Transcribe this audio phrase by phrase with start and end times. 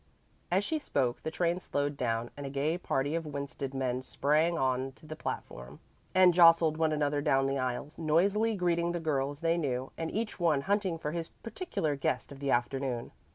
[0.49, 4.57] As she spoke, the train slowed down and a gay party of Winsted men sprang
[4.57, 5.79] on to the platform,
[6.15, 10.39] and jostled one another down the aisles, noisily greeting the girls they knew and each
[10.39, 13.11] one hunting for his particular guest of the afternoon.